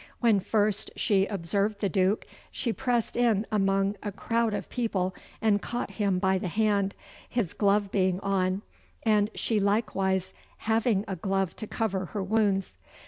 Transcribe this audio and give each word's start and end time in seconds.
When 0.19 0.39
first 0.39 0.89
she 0.95 1.27
observed 1.27 1.79
the 1.79 1.87
Duke 1.87 2.25
she 2.49 2.73
pressed 2.73 3.15
in 3.15 3.45
among 3.51 3.97
a 4.01 4.11
crowd 4.11 4.51
of 4.55 4.67
people 4.67 5.13
and 5.43 5.61
caught 5.61 5.91
him 5.91 6.17
by 6.17 6.39
the 6.39 6.47
hand, 6.47 6.95
his 7.29 7.53
glove 7.53 7.91
being 7.91 8.19
on, 8.21 8.63
and 9.03 9.29
she 9.35 9.59
likewise 9.59 10.33
having 10.57 11.05
a 11.07 11.15
glove 11.15 11.55
to 11.57 11.67
cover 11.67 12.05
her 12.05 12.23
wounds. 12.23 12.77